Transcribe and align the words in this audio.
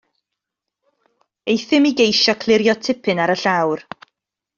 Euthum 1.53 1.85
i 1.89 1.91
geisio 1.99 2.35
clirio 2.45 2.75
tipyn 2.87 3.21
ar 3.27 3.35
y 3.35 3.37
llawr. 3.43 3.85